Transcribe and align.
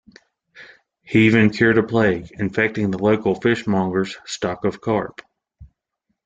He 1.03 1.27
even 1.27 1.51
cured 1.51 1.77
a 1.77 1.83
plague 1.83 2.31
infecting 2.31 2.89
the 2.89 2.97
local 2.97 3.35
fishmonger's 3.35 4.17
stock 4.25 4.65
of 4.65 4.81
carp. 4.81 5.21